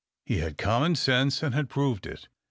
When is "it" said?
2.07-2.27